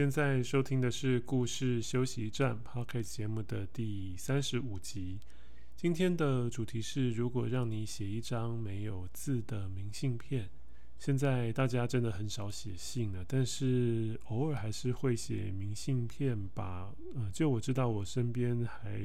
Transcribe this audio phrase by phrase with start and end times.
[0.00, 5.18] 现在收听的是故事休息站 Podcast 节目的第三十五集。
[5.76, 10.48] 今天的主题是：如果让你写一张没有字的明信片。
[10.98, 16.94] 现在大家真的很少写信了，但是偶尔还是会写明信片吧。
[17.14, 18.98] 呃，就我知道，我身边还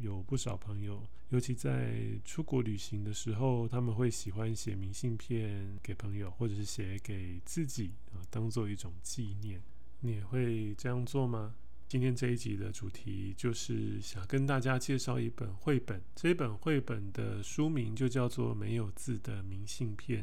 [0.00, 9.60] 有不少朋友，尤其在出国旅行的时候，他们会喜欢写明信片给朋友，或者是写给自己啊，当做一种纪念。
[10.02, 11.54] 你也会这样做吗？
[11.86, 16.00] 今天这一集的主题就是想跟大家介绍一本绘本。
[16.14, 20.22] 这本绘本的书名就叫做《没有字的明信片》。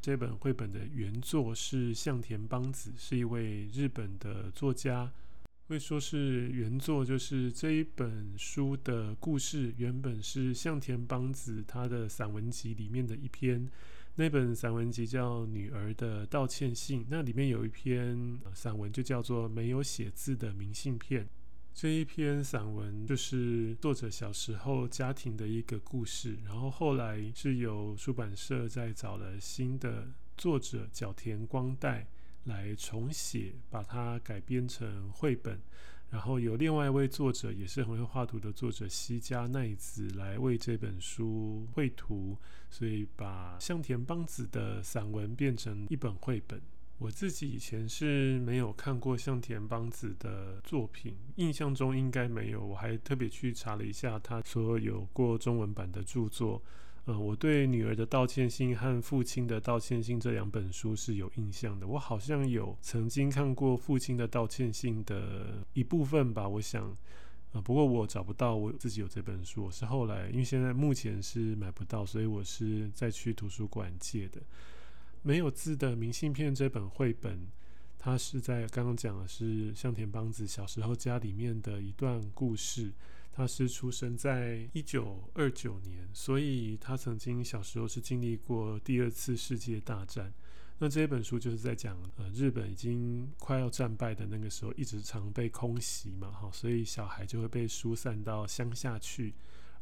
[0.00, 5.12] 这本绘本的原作是向田邦子，是一位日本的作家。
[5.68, 13.70] 会说是原作，就是这一本书的故事原本是向田邦子他的散文集里面的一篇。
[14.14, 21.24] 那本散文集叫《女儿的道歉信》，那里面有一篇散文就叫做《没有写字的明信片》。
[21.72, 32.06] 这一篇散文就是作者小时候家庭的一个故事，然后后来是由出版社再找了新的作者角田光代
[32.44, 35.58] 来重写，把它改编成绘本。
[36.12, 42.36] 然后有另外一位作者，也是很会画图的作者西加奈子来为这本书绘图，
[42.68, 46.60] 所以把向田邦子的散文变成一本绘本。
[46.98, 52.62] 我自己以前是没有看过向田邦子的作品，印象中应该没有。
[52.62, 56.62] 我还特别去查了一下他所有过中文版的著作。
[57.04, 61.84] 呃，我对女儿的道歉信和父亲的道歉信这两本书是有印象的。
[61.84, 66.96] 我好像有曾经看过父亲的道歉信的一部分吧，我想，
[67.50, 74.40] 呃，不过我找不到我自己有这本书，我是后来因为现在目前是买不到，所以我是再去图书馆借的。
[75.22, 77.48] 没有字的明信片这本绘本，
[77.98, 82.92] 它是在刚刚讲的是向田邦子小时候家里面的一段故事。
[83.34, 90.30] 他是出生在一九二九年，所以他曾经小时候是经历过第二次世界大战。
[90.78, 99.32] 那这本书就是在讲，呃，日本已经快要战败的那个时候，一直常被空袭嘛，哈，所以小孩就会被疏散到乡下去，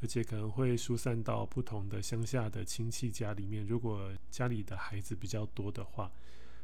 [0.00, 6.10] 而且可能会疏散到不同的乡下的亲戚家里面，如果家里的孩子比较多的话。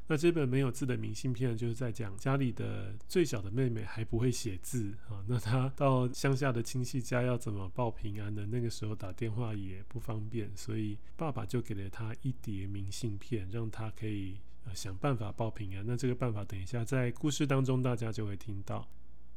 [0.09, 8.47] 那这本没有字的明信片，就是在讲家里的最小的妹妹还不会写字啊，那她到乡下的亲戚家要怎么报平安呢？
[8.49, 14.37] 那个时候打电话也不方便，所以爸爸就给了她一叠明信片，让她可以
[14.72, 15.84] 想办法报平安。
[15.84, 18.88] 那这个办法，等一下在故事当中大家就会听到。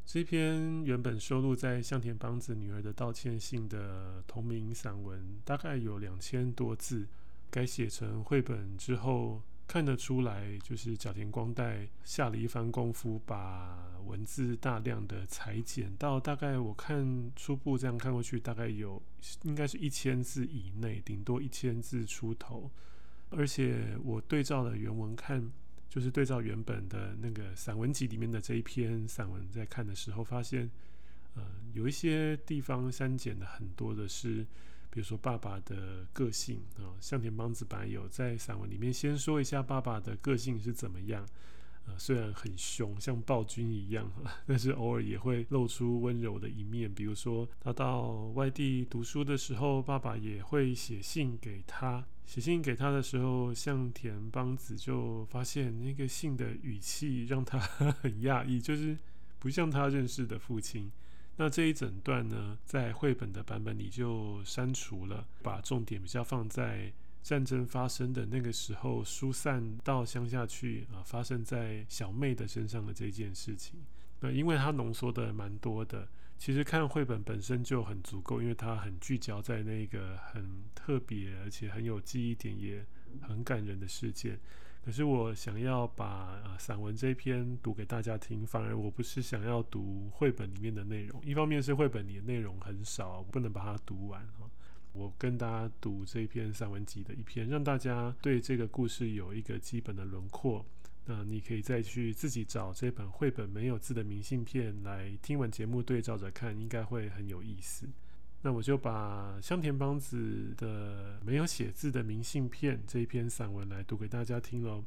[0.05, 7.07] 这篇原本收录在向田邦子女儿的道歉信的同名散文，大概有两千多字，
[7.49, 9.41] 改写成绘本之后。
[9.69, 18.99] 看得出来，就是角田光代下了一番功夫，把文字大量的裁剪到大概我看初步这样看过去，大概有
[19.43, 22.71] 应该是一千字以内，顶多一千字出头。
[23.29, 25.51] 而且我对照了原文看，
[25.87, 30.67] 就是对照原本的那个散文集里面的这一篇散文，在看的时候发现，
[31.35, 31.43] 呃，
[31.73, 34.47] 有一些地方删减的很多的是。
[34.91, 41.25] 比如说爸爸的个性啊，向田邦子本来有在散文里面先说一下爸爸的个性是怎么样，
[41.85, 44.11] 呃，虽然很凶，像暴君一样，
[44.47, 46.91] 但是偶尔也会露出温柔的一面。
[46.93, 57.59] 比如说他到外地读书的时候，爸爸也会写信给他，写信给他的时候，向田邦子就发现那个信的语气让他
[58.01, 58.97] 很讶异，就是
[59.37, 60.91] 不像他认识的父亲。
[61.41, 66.91] 那这一整段呢，在绘本的版本里就删除了，把重点比较放在
[67.23, 73.79] 战争发生的那个时候，疏散到乡下去啊，发生在小妹的身上的这件事情。
[74.19, 76.05] 那因为它浓缩的蛮多的，
[76.37, 80.45] 其实看绘本本身就很足够，因为它很聚焦在那个很
[80.75, 82.85] 特别而且很有记忆点也
[83.21, 84.37] 很感人的事件。
[84.89, 91.21] 可是我想要把散文这篇读给大家听，反而我不是想要读绘本里面的内容。
[91.23, 94.49] 一方面是绘本里的内容很少，不能把它读完哈。
[94.91, 100.65] 我跟大家读这篇散文集的一篇，让大家对这个故事有一个基本的轮廓。
[101.05, 107.87] 那你可以再去自己找这本绘本没有字的明信片来听完节目对照着看，应该会很有意思。
[108.41, 114.81] 那我就把香田邦子的没有写字的明信片这一篇散文来读给大家听喽。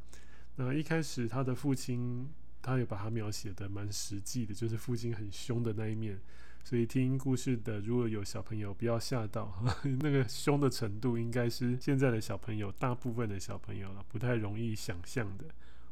[0.56, 2.30] 那一开始他的父亲，
[2.62, 6.18] 他也把他描写的蛮实际的，就是父亲很凶的那一面。
[6.64, 9.52] 所以听故事的如果有小朋友，不要吓到，
[10.00, 15.44] 那个凶的程度应该是现在的小朋友，大部分的小朋友了，不太容易想象的。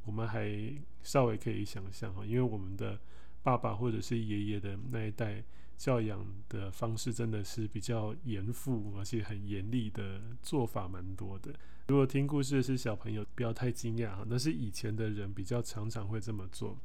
[0.07, 0.73] 我们还
[1.03, 2.99] 稍微可以想象哈，因为我们的
[3.43, 5.45] 爸爸或者是爷爷的那一代。
[5.81, 11.55] 教养的方式真的是比较严父，而且很严厉的做法蛮多的。
[11.89, 16.79] 如果听故事的是小朋友，不要太惊讶哈，那是以前的人比较常常会这么做。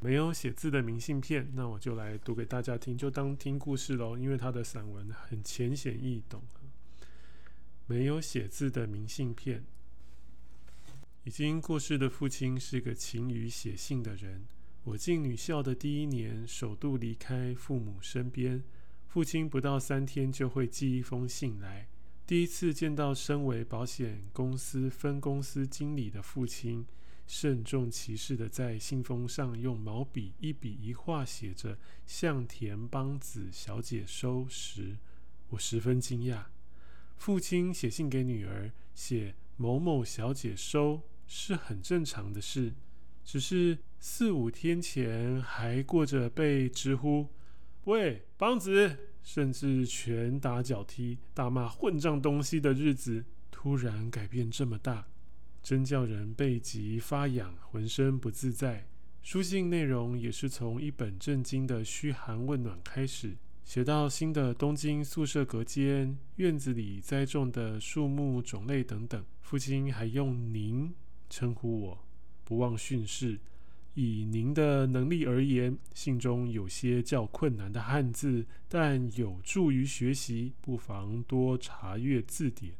[0.00, 4.16] 没有写字的明信片，那我就来读给大家听，就当听故事喽。
[4.16, 6.42] 因为他的散文很浅显易懂。
[7.86, 9.66] 没有写字的明信片，
[11.24, 14.46] 已经过世的父亲是个勤于写信的人。
[14.84, 18.62] 我进女校的第一年，首度离开父母身边。
[19.06, 21.88] 父亲不到三天就会寄一封信来。
[22.26, 26.84] 第一次见到身为保险公司分公司经理的父亲，
[27.26, 34.98] 慎重其事地在信封上用毛笔一笔一画写着“向田邦子小姐收”时，
[35.48, 36.44] 我十分惊讶。
[37.16, 42.74] 父亲写信给女儿，写“某某小姐收”是很正常的事。
[43.24, 47.26] 只是四五天前还过着被直呼
[47.84, 55.06] “喂，邦子”，甚至拳打脚踢、大骂混账东西的日子，突然改变这么大，
[55.62, 58.86] 真叫人背脊发痒，浑身不自在。
[59.22, 63.34] 书信内容也是从一本正经的嘘寒问暖开始，
[63.64, 69.24] 写到新的东京宿舍隔间、院子里栽种的树木种类等等。
[69.40, 70.94] 父亲还用“您”
[71.30, 72.04] 称呼我。
[72.44, 73.40] 不忘训示，
[73.94, 82.74] 以您的能力而言，信中有些较困难的汉字，但有助于学习，不妨多查阅字典。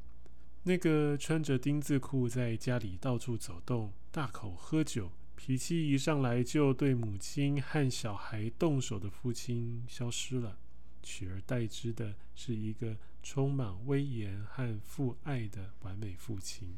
[0.64, 10.58] 那个穿着丁字裤在家里到处走动、大口喝酒、脾气一上来就对母亲和小孩动手的父亲消失了，
[11.02, 16.74] 取而代之的是一个充满威严和父爱的完美父亲。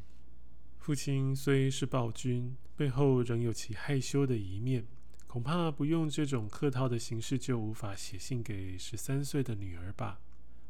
[0.87, 4.87] 父亲虽是暴君，背后仍有其害羞的一面。
[5.27, 10.21] 恐怕不用这种客套的形式，就无法写信给十三岁的女儿吧？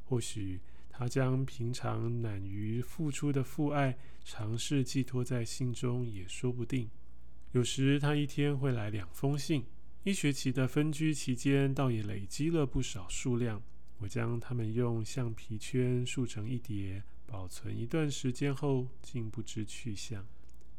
[0.06, 0.58] 或许
[0.88, 6.88] 他将平常懒于付出的父爱，尝试寄托在信中，也说不定。
[7.52, 9.66] 有时他一天会来两封信，
[10.04, 13.62] 一学期的分居期间，倒也累积了不少数量。
[13.98, 17.02] 我将它们用橡皮圈束成一叠。
[17.26, 20.24] 保存一段时间后，竟不知去向。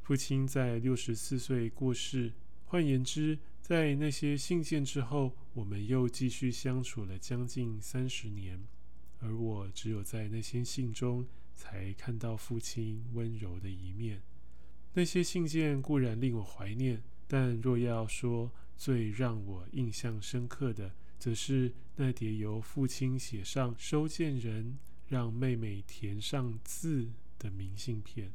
[0.01, 2.31] 父亲在六十四岁过世，
[2.65, 8.59] 换言之，在那些信件之后，我们又继续相处了将近三十年。
[9.19, 14.21] 而我只有在那些信中，才看到父亲温柔的一面。
[14.93, 24.77] 那些信件固然令我怀念，但若要说最让我印象深刻的，则是那叠由父亲写上收件人。
[25.07, 27.09] 让妹妹填上字
[27.39, 28.31] 的明信片。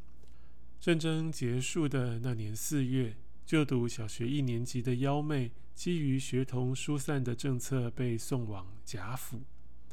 [0.81, 3.17] 战争结束的那年四月，
[3.47, 9.43] 就读小学一年级的幺妹，基于学童疏散的政策，被送往贾府。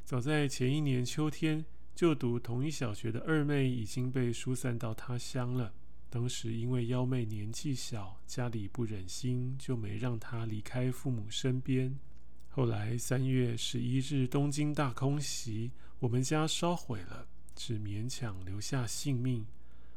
[0.04, 1.64] 早在前一年秋天，
[1.94, 5.74] 就读同一小学的二妹已经被疏散到他乡了。
[6.10, 12.00] 当时因为幺妹年纪小，家里不忍心，就没让她离开父母身边。
[12.48, 15.70] 后来三月十一日，东京大空袭。
[16.00, 19.46] 我们家烧毁了，只勉强留下性命。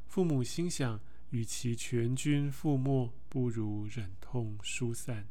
[0.09, 5.29] 父母心想，与其全军覆没，不如忍痛疏散。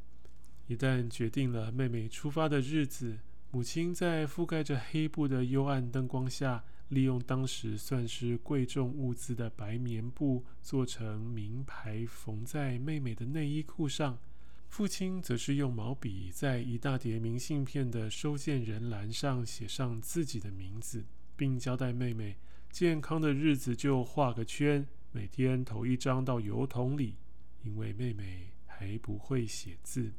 [0.67, 3.19] 一旦决定了妹妹出发的日子，
[3.51, 14.17] 母亲在覆盖着黑布的幽暗灯光下，利用当时算是贵重物资的白棉布，做成名牌，缝在妹妹的内衣裤上。
[14.71, 21.03] 父亲则是用毛笔在一大叠明信片的收件人栏上写上自己的名字，
[21.35, 22.37] 并交代妹妹
[22.71, 27.17] 健康的日子就画个圈，每天投一张到邮筒里。
[27.63, 30.13] 因为妹妹还不会写字，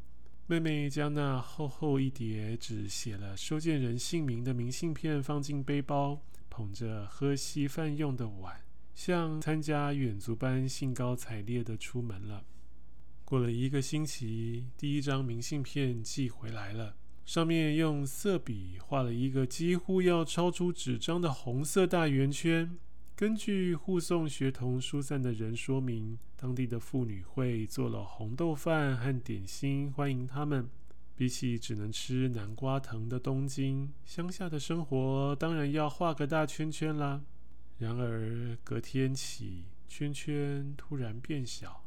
[0.47, 8.61] 妹妹将那厚厚一叠只写了收件人姓名的明信片放进背包，捧着喝稀饭用的碗，
[8.95, 12.45] 像参加远足般兴高采烈地出门了。
[13.33, 22.77] 过了一个星期，第一张明信片寄回来了，上面用色笔画了一个几乎要超出纸张的红色大圆圈。
[23.17, 30.69] 根据护送学童疏散的人说明，当地的妇女会做了红豆饭和点心欢迎他们。
[31.17, 37.23] 比起只能吃南瓜藤的东京，乡下的生活当然要画个大圈圈啦。
[37.79, 41.82] 然而隔天起，圈圈突然变小，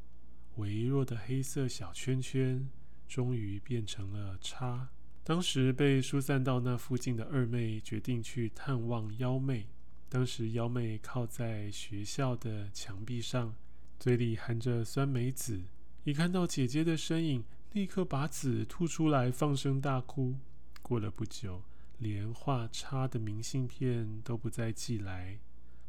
[0.56, 2.70] 微弱的黑色小圈圈
[3.08, 4.90] 终于变成了叉。
[5.24, 9.68] 当时被疏散到那附近的二妹决定去探望幺妹。
[10.08, 13.56] 当时幺妹靠在学校的墙壁上，
[14.00, 15.64] 嘴里含着酸梅子，
[16.04, 17.44] 一看到姐姐的身影，
[17.74, 20.36] 立刻把籽吐出来，放声大哭。
[20.82, 21.64] 过了不久，
[21.98, 25.40] 连画叉的明信片都不再寄来。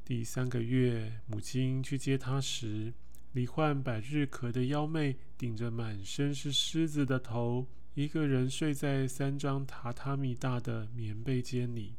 [0.02, 2.94] 第三个月，母亲去接她时，
[3.36, 11.94] 罹患百日咳的幺妹顶着满身是虱子的头，一个人睡在三张榻榻米大的棉被间里。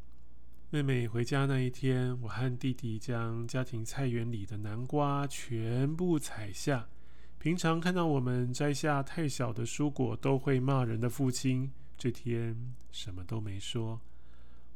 [0.71, 6.89] 妹妹回家那一天，我和弟弟将家庭菜园里的南瓜全部采下。
[7.37, 14.01] 平常看到我们摘下太小的蔬果都会骂人的父亲，这天什么都没说。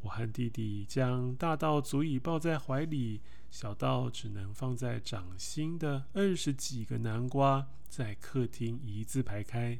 [0.01, 9.79] 我和弟弟将大到足以抱在怀里，小到只能放在掌心的二十几个南瓜，在客厅一字排开。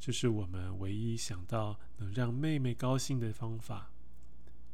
[0.00, 3.92] 这是我们唯一想到能让妹妹高兴的方法。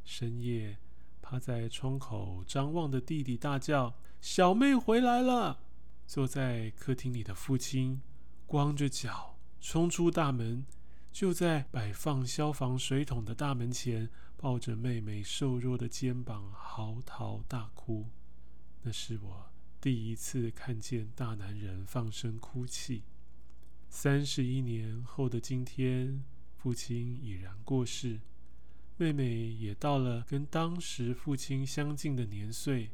[0.03, 0.79] 深夜，
[1.21, 5.59] 趴在窗口张望的弟弟大叫：“小妹回来了！”
[6.07, 8.01] 坐在客厅里的父亲
[8.47, 10.65] 光着脚冲出大门，
[11.11, 14.09] 就在摆放消防水桶的大门前，
[14.41, 18.07] 抱着妹妹瘦弱的肩膀嚎啕大哭。
[18.83, 23.03] 那是我第一次看见大男人放声哭泣。
[23.89, 26.23] 三十一年后的今天，
[26.55, 28.21] 父亲已然过世，
[28.95, 32.91] 妹妹也到了跟当时父亲相近的年岁。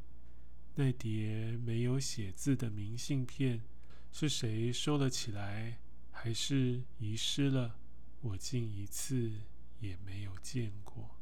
[0.74, 3.62] 那叠没有写字的明信片，
[4.12, 5.78] 是谁收了起来，
[6.12, 7.76] 还是遗失了？
[8.22, 9.32] 我竟一次
[9.80, 11.15] 也没有见过。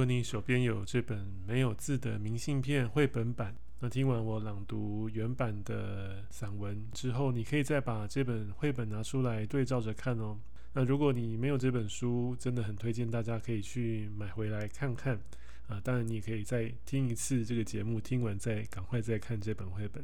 [0.00, 10.38] 如果你手边有这本没有字的明信片绘本版，那听完我朗读原版的散文之后，你可以再把这本绘本拿出来对照着看哦。
[10.72, 15.20] 那如果你没有这本书，真的很推荐大家可以去买回来看看
[15.66, 15.78] 啊。
[15.84, 20.02] 当然，你也可以再听一次这个节目，听完再赶快再看这本绘本，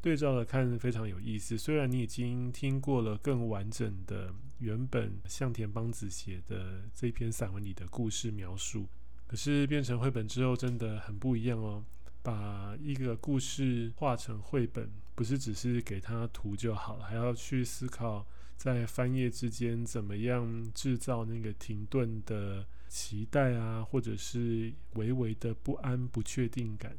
[0.00, 1.58] 对照着看非常有意思。
[1.58, 8.86] 虽然你已经听过了更完整的原本向田邦子写的这篇散文里的故事描述。
[9.32, 11.82] 可是变成绘本之后真的很不一样哦，
[12.22, 18.26] 把一个故事画成绘本，不是只是给它涂就好了，还要去思考
[18.58, 26.94] 在翻页之间怎么样制造那个停顿的期待啊，或者是微微的不安、不确定感。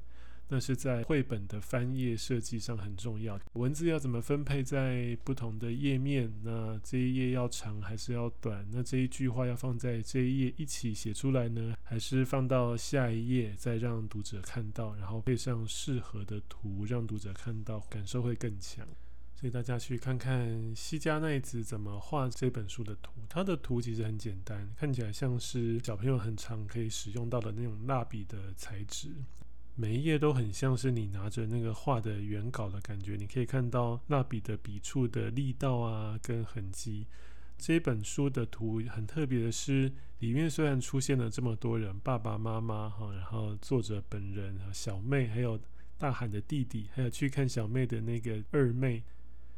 [0.54, 6.32] 那是在绘本的翻页设计上很重要，文字要怎么分配在不同的页面？
[6.44, 8.64] 那这一页要长还是要短？
[8.72, 18.88] 那这一句话要放在这一页一起写出来呢，还是放到下一页再让读者看到，然后配上适合的图让读者看到，感受会更强。
[19.34, 29.10] 所以大家去看看西加奈子怎么画这本书的图，它的图其实很简单，看起来像是小朋友很常可以使用到的那种蜡笔的材质。
[29.76, 37.08] 每一页都很像是你拿着那个画的原稿的感觉，你可以看到蜡笔的笔触的力道啊，跟痕迹。
[37.58, 45.60] 这本书的图很特别的是，里面虽然出现了这么多人，爸爸妈妈哈，然后作者本人、小妹，还有
[45.98, 49.02] 大喊的弟弟，还有去看小妹的那个二妹。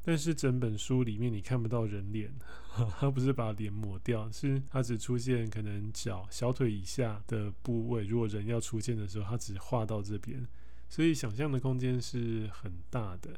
[0.06, 2.32] 但是整本书里面你看不到人脸，
[3.00, 8.06] 他不是把脸抹掉，是他只出现可能脚、小腿以下的部位。
[8.06, 10.48] 如果人要出现的时候，他只画到这边，
[10.88, 13.32] 所以想象的空间是很大的。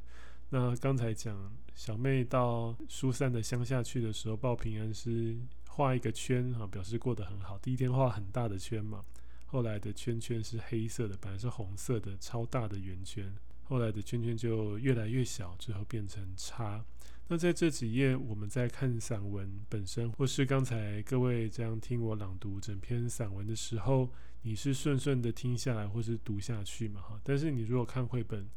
[0.49, 5.37] 那刚才讲小妹到疏散的乡下去的时候，报平安是
[5.69, 7.57] 画一个圈啊，表示过得很好。
[7.59, 9.05] 第一天画很大的圈嘛，
[9.45, 13.33] 后来的圈圈是黑色的，本来是红色的超大的圆圈。
[13.67, 16.85] 后来的圈圈就越来越小，最后变成叉。
[17.27, 24.09] 那在这几页，我们在看散文本身，或是刚才各位这样听我朗读整篇散文的时候，
[24.43, 27.01] 你是顺顺的听下来，或是读下去嘛？
[27.01, 27.19] 哈。
[27.25, 28.47] 但是你如果看绘本，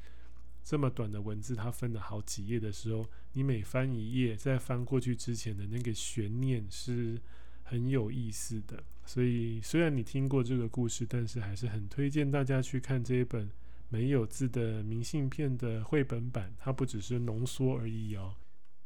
[0.62, 7.20] 这么短的文字，它分了好几页的时候，你每翻一页，在翻过去之前的那个悬念是
[7.64, 8.80] 很有意思的。
[9.04, 13.50] 所以虽然你听过这个故事，但是还是很推荐大家去看这一本
[13.90, 16.54] 没有字的明信片的绘本版。
[16.58, 18.34] 它不只是浓缩而已哦。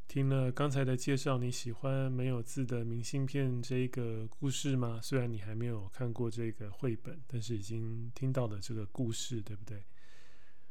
[0.08, 5.00] 听了刚才的介绍，你喜欢没有字的明信片这个故事吗？
[5.02, 9.82] 虽然你还没有看过这个绘本，但是已经听到了这个故事，对不对？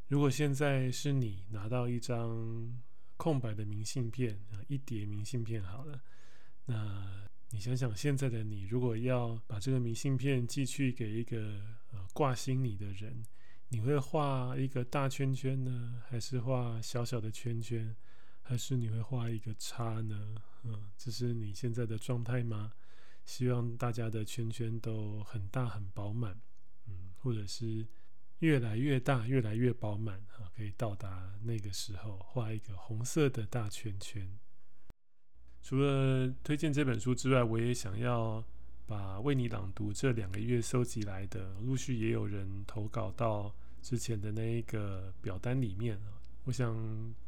[0.07, 2.71] 如果现在是你拿到一张
[3.17, 5.99] 空白的明信片啊，一叠明信片好了，
[6.65, 11.59] 那你想想现在的你，如果要把这个明信片寄去给一个
[11.91, 13.23] 呃挂心你的人，
[13.73, 17.95] 你会画一个大圈圈呢，还是画小小的圈圈？
[18.43, 20.35] 还是你会画一个叉呢？
[20.61, 22.71] 嗯，这是你现在的状态吗？
[23.25, 26.39] 希望大家的圈圈都很大很饱满，
[26.85, 27.87] 嗯，或者是
[28.39, 34.37] 越来越大越来越饱满啊，可以到达那个时候画一个红色的大圈圈。
[35.63, 38.45] 除了推荐这本书之外，我也想要
[38.85, 45.99] 把为你朗读这两个月收集来的，陆续也有人投稿到之前的那一个表单里面。
[46.45, 46.75] 我想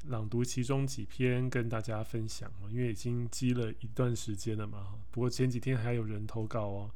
[0.08, 4.96] 朗读其中几篇跟大家分享，因为已经积了一段时间了嘛。
[5.10, 6.92] 不过前几天还有人投稿哦，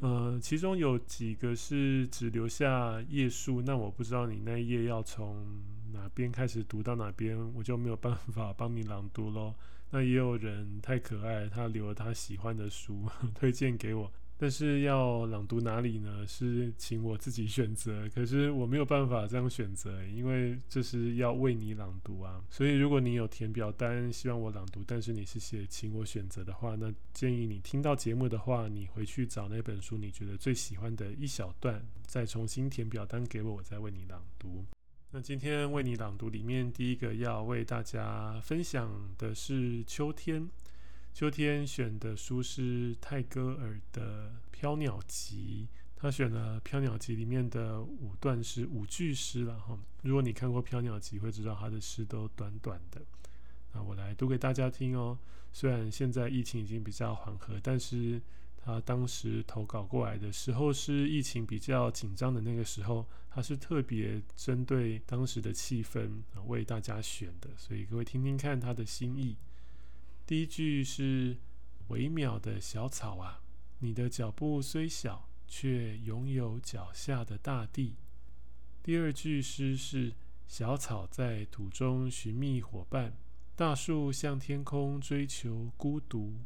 [0.00, 5.62] 呃，其中有几个是只留下页数，那我不知道你那一页要从
[5.94, 9.54] 哪边开始读到哪边，我就没有办法帮你朗读喽。
[9.90, 14.12] 那也有人太可爱，他留了他喜欢的书 推荐给我。
[14.38, 16.26] 但是要朗读哪里呢？
[16.26, 18.06] 是请我自己选择。
[18.14, 22.44] 可是我没有办法这样选择，因为这是要为你朗读啊。
[22.50, 34.64] 所以如果你有填表单，希望我朗读，但是你是写请我选择的话，那建议你听到节目的话，你回去找那本书你觉得最喜欢的一小段，再重新填表单给我，我再为你朗读。
[35.12, 40.46] 那今天为你朗读里面第一个要为大家分享的是秋天。
[41.16, 49.78] 秋天选的书是泰戈尔的《飘鸟集》，他选了《飘鸟集》里面的五段诗、五句诗了哈。
[50.02, 53.00] 如果你看过《飘鸟集》，会知道他的诗都短短的。
[53.72, 55.18] 那我来读给大家听哦。
[55.54, 58.20] 虽然现在疫情已经比较缓和，但是
[58.58, 66.10] 他当时投稿过来的时候是疫情比较紧张的那个时候，他是特别针对当时的气氛
[66.46, 69.34] 为大家选的，所以各位听听看他的心意。
[70.26, 71.36] 第一句是
[71.86, 73.44] 微渺的小草啊，
[73.78, 77.94] 你的脚步虽小，却拥有脚下的大地。
[78.82, 83.16] 第二句诗是小草在土中寻觅伙伴，
[83.54, 86.40] 大树向天空追求孤独。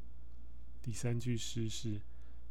[0.82, 2.02] 第三句诗是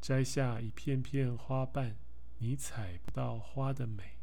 [0.01, 1.95] 摘下一片片花瓣，
[2.39, 4.17] 你采不到花的美。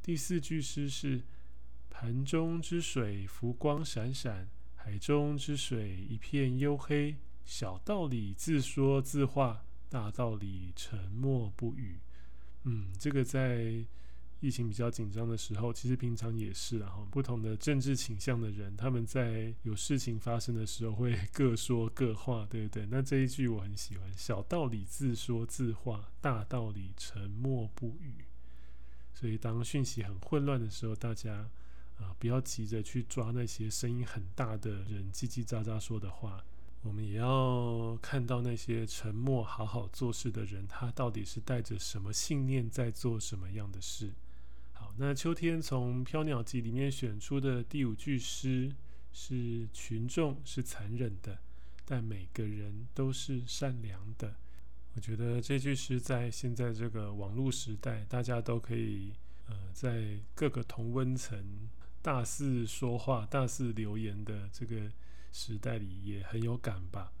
[0.00, 1.24] 第四句诗是
[1.90, 4.48] 盘中之水浮光闪闪。
[4.86, 11.98] 海中之水一片幽黑，小道理自说自话，大道理沉默不语。
[12.62, 13.84] 嗯，这个在
[14.38, 17.04] 疫情比较紧张的时候，其实平常也是啊。
[17.10, 22.86] 不同的政治倾向的人，他们在有事情发生的时候会各说各话，对不对？
[22.86, 28.24] 那这一句我很喜欢：小道理自说自话，大道理沉默不语。
[29.12, 31.50] 所以当讯息很混乱的时候，大家。
[31.98, 36.44] 啊，不要急着去抓那些声音很大的人叽叽喳喳说的话，
[36.82, 44.12] 我们也要看到那些沉默好好做事的人，他到底是带着什么信念在做什么样的事。
[44.72, 48.70] 好，那秋天从《飘鸟集》里面选出的第五句诗
[49.10, 51.38] 是：群众是残忍的，
[51.86, 54.36] 但每个人都是善良的。
[54.94, 59.14] 我觉得这句诗在现在这个网络时代，大家都可以
[59.46, 61.68] 呃，在各个同温层。
[62.06, 64.88] 大肆说话、大肆留言的这个
[65.32, 67.12] 时代里，也很有感吧？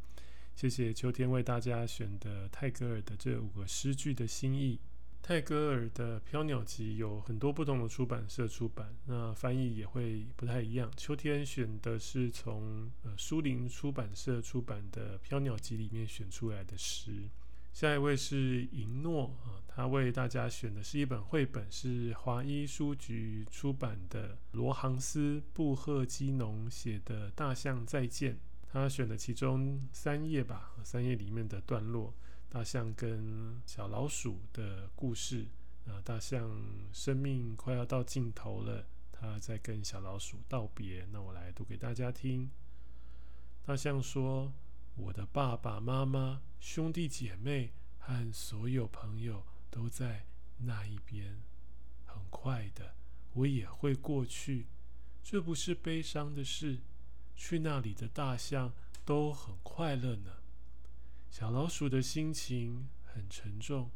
[0.54, 4.78] 谢谢秋天为大家选的泰戈尔的这五个诗句的心意。
[5.20, 10.88] 泰戈尔的《飘鸟集》有很多不同的出版社出版，那翻译也会不太一样。
[10.96, 17.28] 秋天选的是从呃书林出版社出版的《飘鸟集》里面选出来的诗。
[17.72, 28.34] 下一位是银诺啊，他为大家选的是一本绘本，是华一书局出版的罗杭斯·布赫基农写的《大象再见》。
[28.66, 32.14] 他选的其中三页吧，三页里面的段落，
[32.48, 35.46] 大象跟小老鼠的故事
[35.86, 36.50] 啊，大象
[36.90, 41.06] 生命快要到尽头了，他在跟小老鼠道别。
[41.12, 42.50] 那我来读给大家听。
[43.66, 44.50] 大象说。
[44.98, 49.44] 我的爸爸妈妈、兄弟姐妹和所有朋友
[49.76, 50.24] 都在
[50.56, 51.42] 那一边。
[52.06, 52.94] 很快的，
[53.34, 54.68] 我也会过去。
[55.22, 56.80] 这不是悲伤的事。
[57.34, 58.72] 去那里的大象
[59.04, 60.38] 都很快乐呢。
[61.30, 63.90] 小老鼠的心情很沉重。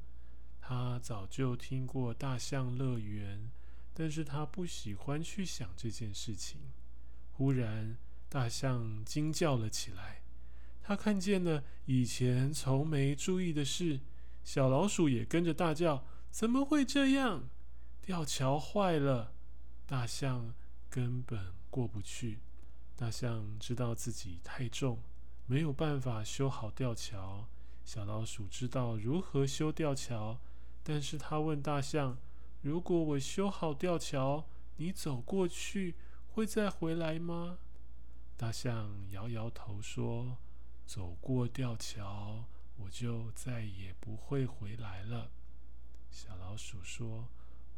[0.60, 3.50] 他早就听过大象乐园，
[3.94, 6.60] 但是他不喜欢去想这件事情。
[7.32, 7.96] 忽然，
[8.28, 10.20] 大象惊叫了起来。
[10.82, 14.00] 他看见了以前从没注意的事，
[14.42, 17.48] 小老鼠也跟着大叫：“怎么会这样？
[18.02, 19.32] 吊桥坏了！”
[19.86, 20.54] 大象
[20.88, 22.40] 根本过不去。
[22.96, 24.98] 大象知道自己太重，
[25.46, 27.48] 没有办法修好吊桥。
[27.84, 30.38] 小老鼠知道如何修吊桥，
[30.82, 32.18] 但是他问大象
[32.62, 35.94] ：“如果我修好吊桥，你走过去
[36.28, 37.58] 会再回来吗？”
[38.36, 40.38] 大象摇摇头说
[40.86, 42.44] ：“走过吊桥，
[42.82, 45.30] 我就再也不会回来了。”
[46.10, 47.28] 小老鼠说：“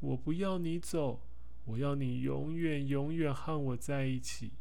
[0.01, 1.21] 我不要你走，
[1.65, 4.53] 我要你永远永远和我在一起。”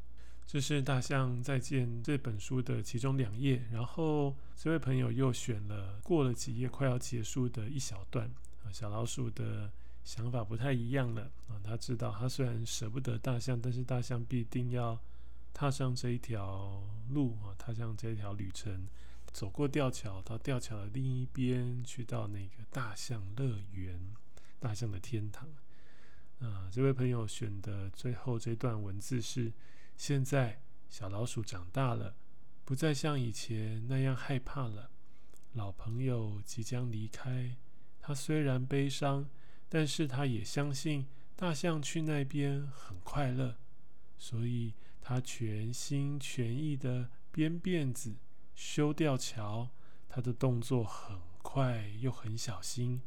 [0.46, 8.30] 这是《大象再见》这本书的其中两页，然后这位朋友又选了过了几页快要结束的一小段。
[8.74, 9.72] 小老鼠的
[10.04, 15.00] 想法不太一样了啊，他知道他虽然舍不得大象，但是大象必定要
[15.54, 18.88] 踏上这一条路啊，踏上这一条旅程，
[19.32, 24.00] 走过吊桥，到吊桥的另一边，去到那个大象乐园，
[24.60, 25.50] 大象的天堂。
[26.40, 29.54] 啊，这位朋友选的最后这段文字是。
[29.98, 32.16] 现在，小老鼠长大了，
[32.66, 34.90] 不再像以前那样害怕了。
[35.54, 37.56] 老朋友即将离开，
[38.00, 39.30] 他虽然悲伤，
[39.70, 43.58] 但是他也相信大象去那边很快乐，
[44.18, 48.16] 所以他全心全意的编辫子、
[48.56, 49.70] 修吊桥。
[50.14, 53.02] 他的动作很快又很小心，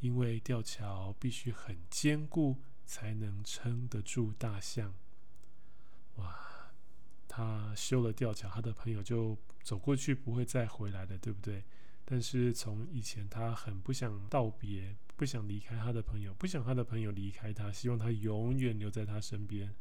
[0.00, 4.92] 因为吊桥必须很坚固，才能撑得住大象。
[6.16, 6.36] 哇，
[7.26, 11.64] 他修了吊桥，他的朋友就走过去，不会再回来了，对不对？
[12.04, 19.74] 但是从以前，他很不想道别，不想离开他的朋友，不想他的朋友离开他，希望他永远留在他身边。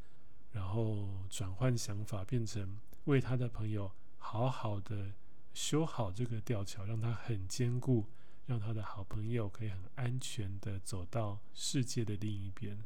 [0.53, 3.91] 然后转换想法，变成为他的朋友
[4.25, 5.11] 好好的
[5.53, 8.05] 修好这个吊桥，让它很坚固，
[8.45, 12.81] 让他的好朋友可以很安全的走到世界的另一边。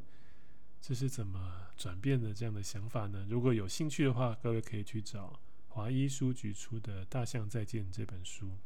[0.81, 3.25] 这是怎么转变的这样的想法呢？
[3.29, 8.57] 如果有兴趣的话，各位可以去找华一书局出的《大象再见》这本书。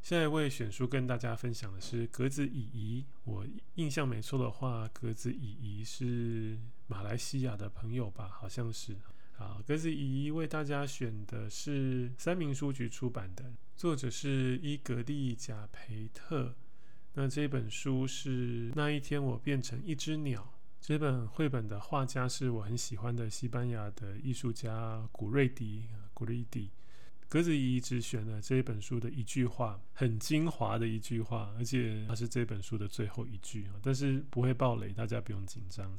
[0.00, 3.04] 下一位选书跟大家分享的是格子姨姨。
[3.24, 8.28] 我印象没错的话，格子姨姨是马来西亚的朋友吧？
[8.28, 8.96] 好像是。
[9.36, 16.54] 好，格子姨为大家选的是三民书局出版的，作者是伊格丽贾培特。
[17.14, 20.54] 那这本书是那一天我变成一只鸟。
[20.80, 26.70] 这本绘本的画家是我很喜欢的西班牙的艺术家古瑞迪·古瑞迪。
[27.28, 35.98] 格子姨只选了这本书的一句话，很精华的一句话，而且它是这本书的最后一句啊，但是不会爆雷，大家不用紧张。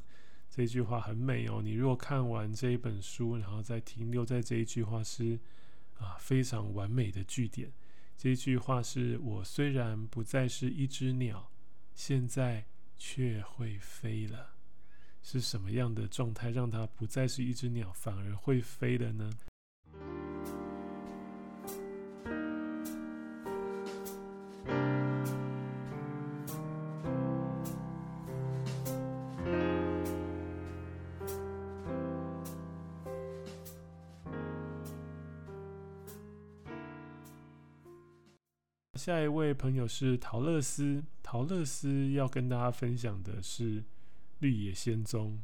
[0.56, 5.38] 这句话很美哦，你如果看完这一本书，然后再停留在这一句话是
[5.98, 7.70] 啊，非常完美的句点。
[8.16, 11.52] 这一句话是我虽然不再是一只鸟，
[11.94, 12.64] 现在
[12.96, 14.54] 却会飞了。
[15.22, 19.30] 是什么样的状态让它不再是一只鸟，反而会飞了呢？
[38.96, 43.84] 下一位朋友是桃乐丝，桃乐丝要跟大家分享的是。
[44.40, 45.40] 《绿野仙踪》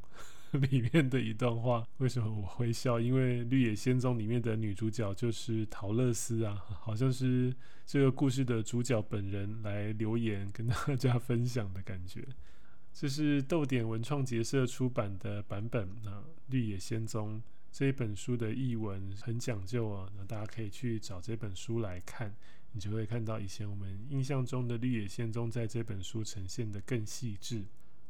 [0.71, 3.01] 里面的一段话，为什么我会笑？
[3.01, 7.55] 因为《绿野仙踪》里面的女主角就是桃乐丝啊，好像是
[7.87, 12.23] 这个故事的主角本人来留言跟大家分享的感觉。
[12.93, 17.39] 这是逗点文创结社出版的版本啊，《绿野仙踪》
[17.73, 22.35] 这一本书的译文很讲究啊，那大家可以去找这本书来看，
[22.73, 27.63] 你就会看到以前我们印象中的《绿野仙踪》在这本书呈现得更细致。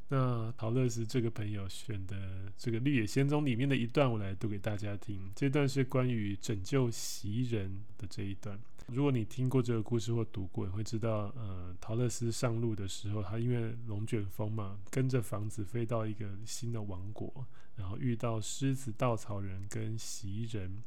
[0.08, 5.30] 那陶乐斯这个朋友选的这个《绿野仙踪》里面的一段，我来读给大家听。
[5.34, 8.58] 这段是关于拯救袭人的这一段。
[8.88, 17.46] 如果你听过这个故事或读过，你会知道，呃，陶乐斯上路的时候，他因为龙卷风嘛，跟着房子飞到一个新的王国，
[17.76, 20.82] 然后遇到狮子、稻草人跟袭人。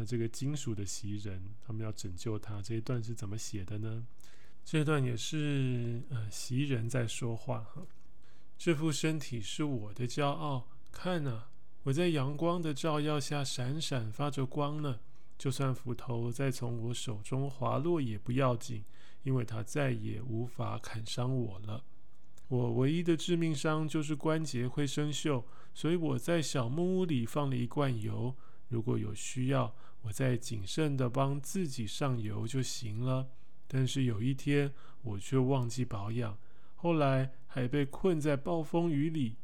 [0.00, 2.62] 那这个金属的袭人，他们要拯救他。
[2.62, 4.06] 这一段是怎么写的呢？
[4.64, 7.82] 这段也是呃，袭人在说话哈。
[8.56, 11.50] 这副身体是我的骄傲，看啊，
[11.82, 15.00] 我在阳光的照耀下闪闪发着光呢。
[15.36, 18.82] 就算斧头再从我手中滑落也不要紧，
[19.22, 21.84] 因为它再也无法砍伤我了。
[22.48, 28.34] 我唯一的致命伤就是关节会生锈，所以我在小木屋里放了一罐油。
[28.68, 33.28] 如果有需要，我再谨慎地帮自己上油就行了。
[33.66, 36.38] 但是有一天，我却忘记保养，
[36.74, 39.36] 后来还被困在暴风雨里。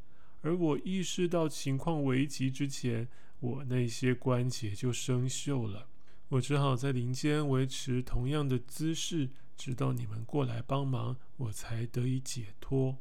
[0.43, 3.09] 而我意识到情况危急之前，
[3.41, 5.89] 我那些关节就生锈了。
[6.29, 12.97] 我只好在林间维持同样的姿势，直到你们过来帮忙，我才得以解脱。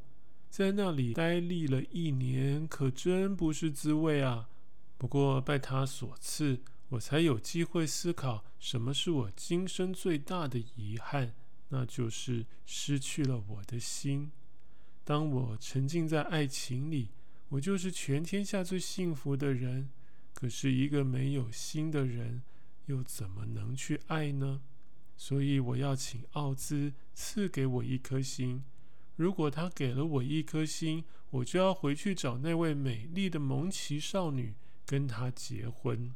[0.48, 4.48] 在那里呆立了一年，可真不是滋味啊！
[4.96, 6.60] 不过拜他所赐，
[6.90, 11.34] 我才有机会思考什么是我今生最大的遗憾，
[11.68, 14.30] 那就是失去了我的心。
[15.04, 17.10] 当我沉浸在爱情里。
[17.50, 19.88] 我就是全天下最幸福的人，
[20.34, 22.42] 可是一个没有心的人，
[22.86, 24.60] 又怎么能去爱呢？
[25.16, 28.64] 所以我要请奥兹赐给我一颗心。
[29.14, 36.12] 如果他给了我一颗心，我就要回去找那位美丽的蒙奇少女，跟她结婚。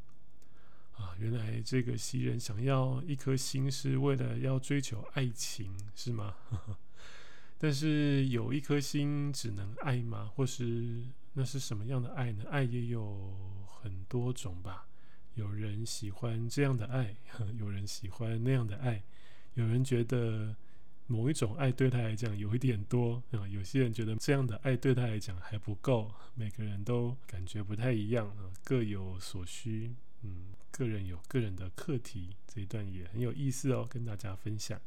[1.01, 6.35] 啊，原来这个袭人想要一颗心，是为了要追求爱情，是吗？
[7.57, 10.31] 但是有一颗心只能爱吗？
[10.35, 11.03] 或是？
[11.33, 12.45] 那是什么样的爱呢？
[12.51, 13.33] 爱也有
[13.67, 14.89] 很多种吧。
[15.35, 17.15] 有人喜欢这样的爱，
[17.57, 19.03] 有人喜欢那样的爱。
[19.55, 20.57] 有人觉得
[21.07, 26.13] 某一种爱对他来讲有一点多啊，有些人觉得这样的爱对他来讲还不够。
[26.35, 29.95] 每个人都感觉不太一样啊，各有所需。
[30.23, 34.81] 嗯，个人有个人的课题，这一段也很有意思哦，跟大家分享。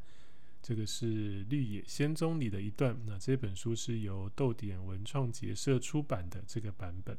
[0.61, 2.97] 这个是《绿野仙踪》里的一段。
[3.05, 7.17] 那这本书是由逗点文创结社出版的这个版本。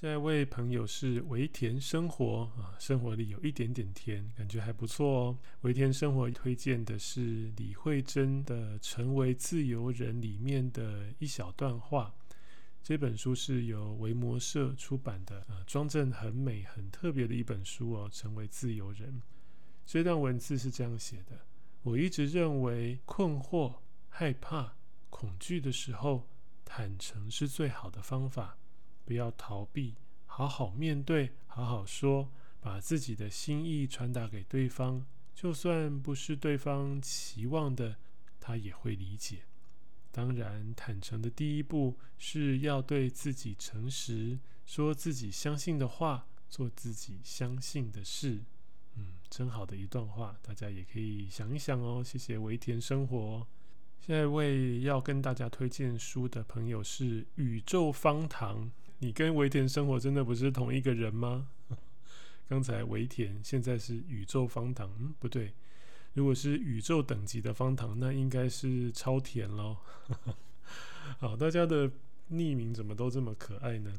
[0.00, 5.38] 下一位朋友是微甜生活啊，生活里有一点点甜，感觉还不错哦。
[5.62, 12.14] 微甜生活推荐的是李慧珍的《成为自由人》里面的一小段话。
[12.86, 18.08] 这本书是由维摩社出版的，啊，装帧很美、很特别的一本书哦。
[18.16, 19.12] 《成为自由人》
[19.84, 21.36] 这段文字是这样写的。
[21.82, 23.74] 我一直认为，困惑、
[24.08, 24.76] 害怕、
[25.10, 26.28] 恐惧的时候，
[26.64, 28.56] 坦诚是最好的方法。
[29.04, 35.04] 不要逃避，好好面对，好好说，把自己的心意传达给对方。
[35.34, 37.96] 就算不是对方期望的，
[38.38, 39.45] 他也会理解。
[40.16, 48.40] 当然，坦诚的第一步是要对自己诚实，说自己相信的话，做自己相信的事。
[48.94, 52.02] 嗯，真好的一段话，大家也可以想一想哦。
[52.02, 53.46] 谢谢维田生活。
[54.00, 58.70] 下一位要跟大家推荐书的朋友是宇宙方糖。
[59.00, 61.50] 你跟维田生活真的不是同一个人吗？
[62.48, 64.90] 刚才维田，现在是宇宙方糖。
[64.98, 65.52] 嗯，不对，
[66.16, 69.76] 如果是宇宙等级的方糖，那应该是超甜喽。
[71.20, 71.86] 好，大家的
[72.30, 73.92] 匿名怎么都这么可爱呢？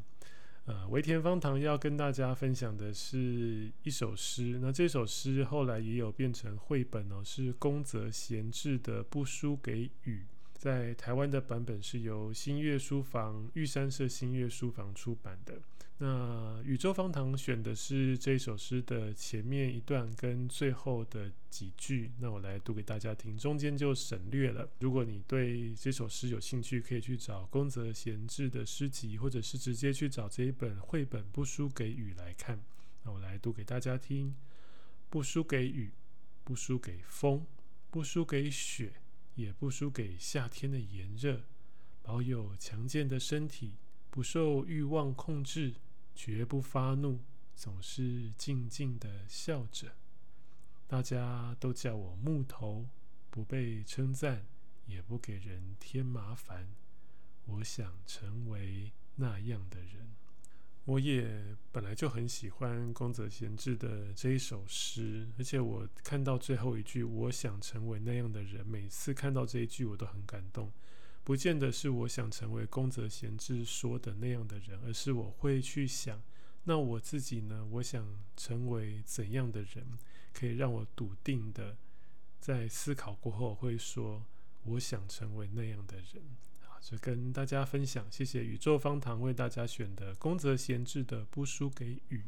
[0.66, 4.58] 呃，维田方糖要跟大家分享的是一首诗。
[4.60, 10.26] 那这首诗后来也有变成绘本哦，是宫泽贤治的《不输给雨》。
[10.56, 15.62] 在台湾的版本是由新月书房玉山社新月书房出版的。
[16.00, 24.70] 那宇宙方糖选的是这首诗的前面一段跟最后的几句，那我来读给大家听，中间就省略了。
[24.80, 32.60] 如果你对这首诗有兴趣，可以去找宫泽贤治的诗集，或者是直接去找这一本绘本《不输给雨》来看。
[33.04, 34.36] 那我来读给大家听：
[35.10, 35.90] 不输给雨，
[36.44, 37.44] 不输给风，
[37.90, 38.94] 不输给雪，
[39.34, 41.42] 也不输给夏天的炎热，
[42.04, 43.74] 保有强健的身体，
[44.12, 45.74] 不受欲望控制。
[46.18, 47.20] 绝不发怒，
[47.56, 49.94] 总是静静地笑着。
[50.88, 52.88] 大家都叫我木头，
[53.30, 54.48] 不被称赞，
[54.88, 56.70] 也不给人添麻烦。
[57.46, 60.16] 我想成为那样的人。
[60.86, 70.72] 我也本来就很喜欢宫泽贤治的这一首诗，而且我看到最后一句“我想成为那样的人”，每次看到这一句我都很感动。
[71.28, 76.24] 不见得是我想成为宫泽贤治说的那样的人，而是我会去想，
[76.64, 77.68] 那我自己呢？
[77.70, 79.86] 我想成为怎样的人，
[80.32, 81.76] 可以让我笃定的
[82.40, 84.24] 在思考过后会说，
[84.64, 86.24] 我想成为那样的人。
[86.62, 92.20] 好，就跟大家分享，谢谢宇宙方糖为大家选的宫泽贤治的《不输给雨》。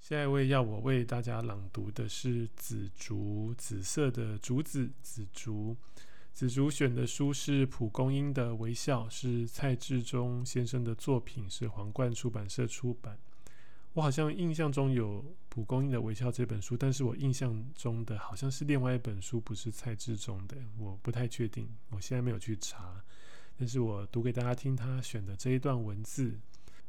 [0.00, 5.76] 下一位要我为大家朗读的是紫竹，紫色的竹子，紫竹。
[6.32, 13.18] 紫竹选的书是蒲公英的微笑，是蔡志忠先生的作品，是皇冠出版社出版。
[13.92, 23.04] 我好像印象中有蒲公英的微笑这本书，但是我印象中的好像是另外一本书，不是蔡志忠的，我不太确定，我现在没有去查。
[23.58, 26.40] 但是我读给大家听他选的这一段文字：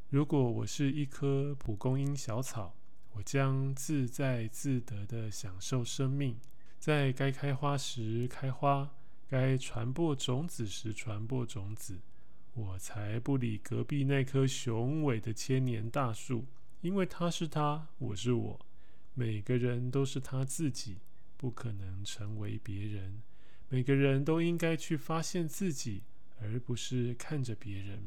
[0.08, 2.74] 如果我是一棵蒲公英小草，
[3.12, 6.38] 我将自在自得地享受生命，
[6.80, 8.90] 在该开花时开花，
[9.28, 12.00] 该传播种子时传播种子。
[12.54, 16.46] 我才不理隔壁那棵雄伟的千年大树。
[16.80, 18.60] 因为他是他，我是我，
[19.14, 20.98] 每个人都是他自己，
[21.36, 23.22] 不可能成为别人。
[23.70, 26.02] 每个人都应该去发现自己，
[26.38, 28.02] 而不是看着别人。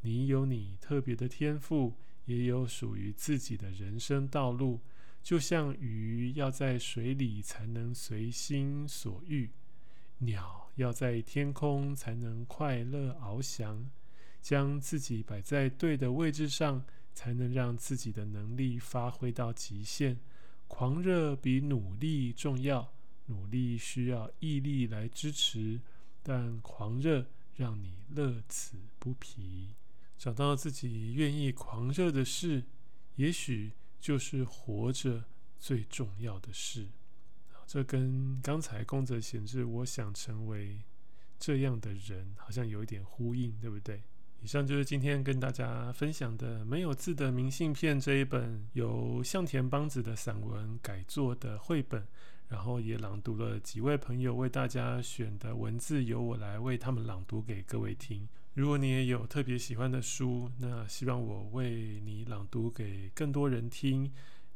[0.00, 1.94] 你有你特别的天赋，
[2.24, 4.80] 也有属于自己的人生道路。
[5.22, 9.50] 就像鱼要在水里才能随心所欲，
[10.18, 13.90] 鸟要在天空才能快乐翱翔。
[14.40, 16.84] 将自己摆在对的位置上。
[17.18, 20.20] 才能让自己的能力发挥到极限。
[20.68, 22.92] 狂热比努力重要，
[23.26, 25.80] 努力需要毅力来支持，
[26.22, 27.26] 但狂热
[27.56, 29.74] 让你乐此不疲。
[30.16, 32.62] 找到自己愿意狂热的事，
[33.16, 35.24] 也许就是活着
[35.58, 36.86] 最重要的事。
[37.68, 40.80] 这跟刚才宫泽贤治“我想成为
[41.38, 44.02] 这样的人”好像有一点呼应，对不对？
[44.40, 52.02] 以上就是今天跟大家分享的《没有字的明信片》这一本由向田邦子的散文改作的绘本，
[52.48, 58.26] 然后也朗读了几位朋友为大家选的文字，由我来为他们朗读给各位听。
[58.54, 64.10] 如果你也有特别喜欢的书，那希望我为你朗读给更多人听，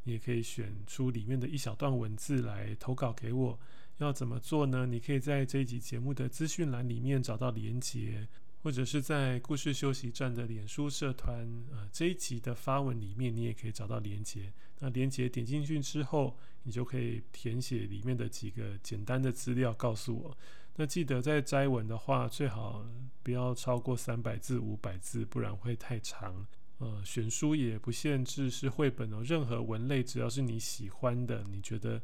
[0.05, 3.59] 你也可以选出里面的一小段文字来投稿给我。
[3.99, 4.87] 要怎么做呢？
[4.87, 8.29] 你可以在这一集节目的资讯栏里面找到连结。
[8.65, 11.37] 或者是在故事休息站的脸书社团，
[11.73, 14.53] 呃，这一集的发文里面，你也可以找到连结。
[14.79, 20.39] 那连结点进去之后，你就可以填写里面的几个简单的资料，告诉我。
[20.77, 22.87] 那记得在摘文的话，最好
[23.25, 26.47] 不要超过三百字、五百字，不然会太长。
[26.83, 32.03] 呃，选书也不限制是绘本哦，任何文类，只要是你喜欢的，你觉得。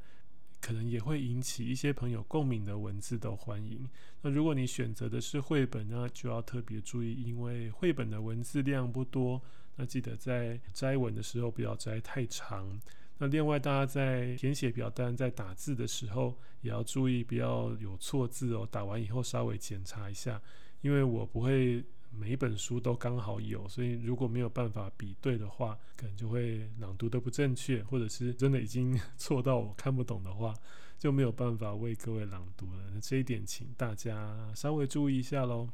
[0.61, 3.88] 可能也会引起一些朋友共鸣的文字都欢迎。
[4.21, 9.41] 那如果你选择的是绘本呢，就要特别注意，因为绘本的文字量不多。
[9.77, 12.77] 那记得在摘文的时候不要摘太长。
[13.19, 18.69] 那另外，大家在填写表单、在打字的时候，也要注意不要有错字哦。
[18.69, 20.43] 打完以后稍微检查一下，
[20.81, 21.85] 因为我不会。
[22.11, 30.55] 每一本书都刚好有，所以如果没有办法比对的话，可能就会朗读的不正确，或者是真的已经 错到我看不懂的话，
[30.99, 32.90] 就没有办法为各位朗读了。
[32.92, 35.68] 那这一点，请大家稍微注意一下喽。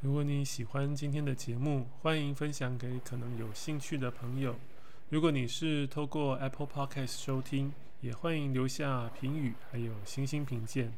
[0.00, 4.56] 如果你喜欢今天的节目，欢迎分享给可能有兴趣的朋友。
[5.10, 10.92] 如果你是透过 Apple Podcast 收听，也欢迎留下评语，还有星星评鉴。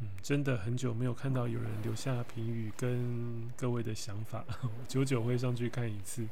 [0.00, 6.26] 嗯，真的很久没有看到有人留下评语跟各位的想法， 我久久会上去看一次。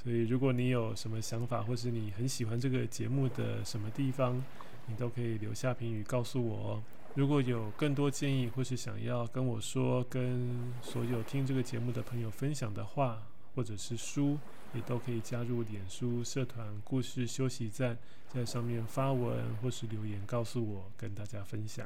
[0.00, 4.40] 所以，如果你有什么想法，或是你很喜欢这个节目的什么地方，
[4.86, 6.82] 你都可以留下评语告诉我哦。
[7.14, 13.20] 如果有更多建议，或是想要跟我说，跟所有听这个节目的朋友分享的话，
[13.56, 14.38] 或者是书，
[14.72, 17.98] 也都可以加入脸书社团“故事休息站”，
[18.32, 21.84] 在上面发文或是留言告诉我，跟大家分享。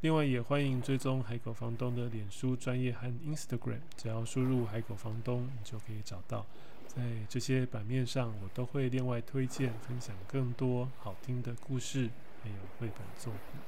[0.00, 6.44] 另外也欢迎追踪海狗房东的脸书专业和 Instagram，只要输入海狗房东，你就可以找到。
[6.86, 12.10] 在这些版面上，我都会另外推荐分享更多好听的故事，
[12.42, 13.60] 还有绘本作品。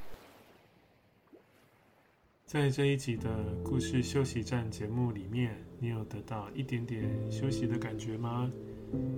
[2.45, 3.29] 在这一集的
[3.65, 8.49] 故事休息站节目里面，你有得到一点点休息的感觉吗？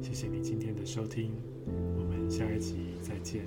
[0.01, 1.35] 谢谢你今天的收听，
[1.67, 3.47] 我们下一集再见。